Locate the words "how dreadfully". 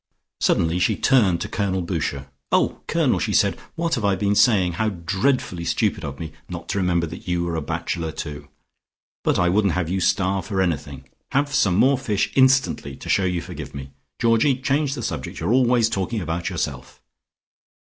4.71-5.63